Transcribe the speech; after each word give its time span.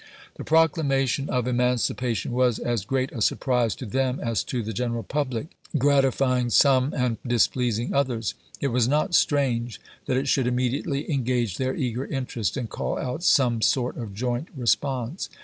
The 0.37 0.43
Proclamation 0.43 1.29
of 1.29 1.45
Emancipation 1.45 2.31
was 2.31 2.57
as 2.57 2.85
great 2.85 3.11
a 3.11 3.21
surprise 3.21 3.75
to 3.75 3.85
them 3.85 4.19
as 4.19 4.43
to 4.45 4.63
the 4.63 4.73
general 4.73 5.03
public, 5.03 5.49
gratify 5.77 6.39
ing 6.39 6.49
some 6.49 6.91
and 6.97 7.17
displeasing 7.21 7.93
others. 7.93 8.33
It 8.59 8.69
was 8.69 8.87
not 8.87 9.13
strange 9.13 9.79
that 10.07 10.17
it 10.17 10.27
should 10.27 10.47
immediately 10.47 11.07
engage 11.11 11.57
their 11.57 11.75
eager 11.75 12.07
interest 12.07 12.57
and 12.57 12.67
call 12.67 12.97
out 12.97 13.21
some 13.21 13.61
sort 13.61 13.95
of 13.95 14.15
joint 14.15 14.47
re 14.55 14.65
sponse. 14.65 15.29